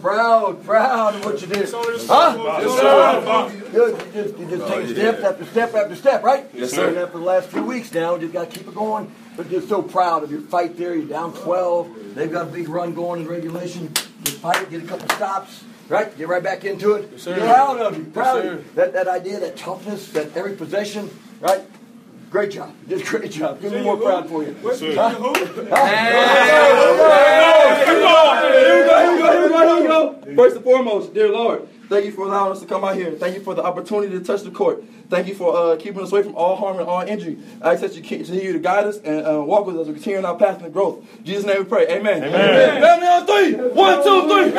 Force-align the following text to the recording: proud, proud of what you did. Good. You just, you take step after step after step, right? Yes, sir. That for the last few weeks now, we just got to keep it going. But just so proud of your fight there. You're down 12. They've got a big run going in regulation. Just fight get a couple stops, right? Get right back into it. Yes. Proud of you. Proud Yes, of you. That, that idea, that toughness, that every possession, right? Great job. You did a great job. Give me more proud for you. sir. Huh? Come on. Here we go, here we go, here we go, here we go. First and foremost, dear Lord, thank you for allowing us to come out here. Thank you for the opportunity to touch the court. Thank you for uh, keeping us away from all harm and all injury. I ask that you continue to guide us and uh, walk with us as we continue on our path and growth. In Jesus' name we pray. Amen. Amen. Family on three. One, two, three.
proud, 0.00 0.64
proud 0.64 1.14
of 1.16 1.24
what 1.24 1.40
you 1.40 1.46
did. 1.46 1.70
Good. 3.72 4.14
You 4.14 4.22
just, 4.22 4.38
you 4.38 4.46
take 4.66 4.88
step 4.88 5.20
after 5.22 5.44
step 5.44 5.74
after 5.74 5.96
step, 5.96 6.22
right? 6.22 6.46
Yes, 6.54 6.70
sir. 6.72 6.92
That 6.92 7.12
for 7.12 7.18
the 7.18 7.24
last 7.24 7.48
few 7.48 7.64
weeks 7.64 7.92
now, 7.92 8.14
we 8.14 8.20
just 8.20 8.32
got 8.32 8.50
to 8.50 8.58
keep 8.58 8.68
it 8.68 8.74
going. 8.74 9.12
But 9.36 9.50
just 9.50 9.68
so 9.68 9.82
proud 9.82 10.24
of 10.24 10.30
your 10.30 10.40
fight 10.40 10.76
there. 10.76 10.94
You're 10.94 11.06
down 11.06 11.32
12. 11.32 12.14
They've 12.14 12.30
got 12.30 12.48
a 12.48 12.50
big 12.50 12.68
run 12.68 12.94
going 12.94 13.20
in 13.22 13.28
regulation. 13.28 13.92
Just 14.24 14.38
fight 14.38 14.68
get 14.70 14.82
a 14.82 14.86
couple 14.86 15.08
stops, 15.10 15.64
right? 15.88 16.16
Get 16.16 16.28
right 16.28 16.42
back 16.42 16.64
into 16.64 16.94
it. 16.94 17.08
Yes. 17.12 17.24
Proud 17.24 17.78
of 17.80 17.96
you. 17.98 18.04
Proud 18.04 18.36
Yes, 18.36 18.44
of 18.44 18.52
you. 18.58 18.64
That, 18.74 18.92
that 18.92 19.08
idea, 19.08 19.40
that 19.40 19.56
toughness, 19.56 20.10
that 20.12 20.36
every 20.36 20.54
possession, 20.54 21.10
right? 21.40 21.62
Great 22.30 22.50
job. 22.50 22.74
You 22.86 22.96
did 22.98 23.06
a 23.06 23.10
great 23.10 23.30
job. 23.32 23.60
Give 23.60 23.72
me 23.72 23.82
more 23.82 23.96
proud 23.96 24.28
for 24.28 24.42
you. 24.42 24.54
sir. 24.74 24.94
Huh? 24.94 25.14
Come 25.14 25.24
on. 28.04 28.42
Here 28.52 28.80
we 28.80 28.86
go, 28.86 29.00
here 29.00 29.12
we 29.12 29.18
go, 29.18 29.32
here 29.32 29.42
we 29.42 29.48
go, 29.48 29.76
here 29.76 29.82
we 29.82 29.88
go. 29.88 30.34
First 30.36 30.56
and 30.56 30.64
foremost, 30.64 31.14
dear 31.14 31.30
Lord, 31.30 31.66
thank 31.88 32.04
you 32.04 32.12
for 32.12 32.26
allowing 32.26 32.52
us 32.52 32.60
to 32.60 32.66
come 32.66 32.84
out 32.84 32.96
here. 32.96 33.12
Thank 33.12 33.34
you 33.34 33.40
for 33.42 33.54
the 33.54 33.62
opportunity 33.64 34.12
to 34.18 34.22
touch 34.22 34.42
the 34.42 34.50
court. 34.50 34.84
Thank 35.08 35.26
you 35.26 35.34
for 35.34 35.56
uh, 35.56 35.76
keeping 35.76 36.02
us 36.02 36.12
away 36.12 36.22
from 36.22 36.34
all 36.34 36.54
harm 36.56 36.78
and 36.78 36.86
all 36.86 37.00
injury. 37.00 37.38
I 37.62 37.72
ask 37.72 37.80
that 37.80 37.94
you 37.96 38.02
continue 38.02 38.52
to 38.52 38.58
guide 38.58 38.84
us 38.84 38.98
and 38.98 39.26
uh, 39.26 39.42
walk 39.42 39.64
with 39.66 39.76
us 39.76 39.82
as 39.82 39.88
we 39.88 39.94
continue 39.94 40.18
on 40.18 40.26
our 40.26 40.36
path 40.36 40.62
and 40.62 40.70
growth. 40.70 40.98
In 41.20 41.24
Jesus' 41.24 41.46
name 41.46 41.60
we 41.60 41.64
pray. 41.64 41.86
Amen. 41.88 42.22
Amen. 42.24 42.82
Family 42.82 43.06
on 43.06 43.26
three. 43.26 43.54
One, 43.70 44.04
two, 44.04 44.28
three. 44.28 44.52